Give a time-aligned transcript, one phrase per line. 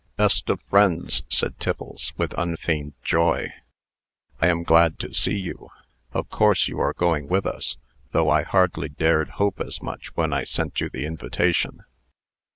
[0.15, 3.53] "Best of friends," said Tiffles, with unfeigned joy,
[4.41, 5.69] "I am glad to see you.
[6.11, 7.77] Of course you are going with us,
[8.11, 11.83] though I hardly dared hope as much when I sent you the invitation."